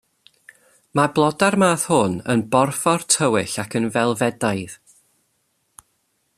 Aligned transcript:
Mae 0.99 1.09
blodau'r 1.17 1.57
math 1.63 1.83
hwn 1.91 2.15
yn 2.35 2.43
borffor 2.55 3.05
tywyll 3.17 3.55
ac 3.65 3.79
yn 3.81 3.87
felfedaidd. 3.99 4.81